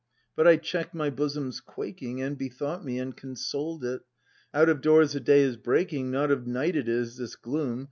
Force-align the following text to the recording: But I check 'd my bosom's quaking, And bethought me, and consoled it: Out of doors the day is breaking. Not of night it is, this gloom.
But 0.35 0.47
I 0.47 0.55
check 0.57 0.93
'd 0.93 0.93
my 0.95 1.11
bosom's 1.11 1.59
quaking, 1.59 2.23
And 2.23 2.35
bethought 2.35 2.83
me, 2.83 2.97
and 2.97 3.15
consoled 3.15 3.85
it: 3.85 4.01
Out 4.51 4.67
of 4.67 4.81
doors 4.81 5.13
the 5.13 5.19
day 5.19 5.43
is 5.43 5.57
breaking. 5.57 6.09
Not 6.09 6.31
of 6.31 6.47
night 6.47 6.75
it 6.75 6.89
is, 6.89 7.17
this 7.17 7.35
gloom. 7.35 7.79